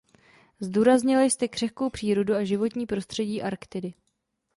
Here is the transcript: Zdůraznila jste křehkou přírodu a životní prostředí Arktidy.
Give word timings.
Zdůraznila 0.59 1.21
jste 1.23 1.47
křehkou 1.47 1.89
přírodu 1.89 2.35
a 2.35 2.43
životní 2.43 2.85
prostředí 2.85 3.41
Arktidy. 3.41 3.93